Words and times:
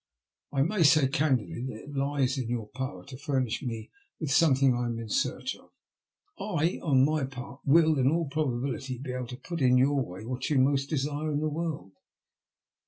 I 0.51 0.63
may 0.63 0.81
say 0.81 1.07
candidly 1.07 1.63
that 1.67 1.83
it 1.83 1.93
lies 1.95 2.35
in 2.35 2.47
your 2.49 2.67
power 2.69 3.05
to 3.05 3.17
furnish 3.19 3.61
me 3.61 3.91
with 4.19 4.31
something 4.31 4.73
I 4.73 4.87
am 4.87 4.97
in 4.97 5.09
search 5.09 5.55
of. 5.55 5.69
I, 6.39 6.79
on 6.81 7.05
my 7.05 7.23
part, 7.25 7.61
will, 7.65 7.99
in 7.99 8.09
all 8.09 8.25
probability, 8.27 8.97
be 8.97 9.11
able 9.11 9.27
to 9.27 9.37
put 9.37 9.61
in 9.61 9.77
your 9.77 10.03
way 10.03 10.25
what 10.25 10.49
you 10.49 10.57
most 10.57 10.87
desire 10.89 11.31
in 11.31 11.39
the 11.39 11.49
world." 11.49 11.91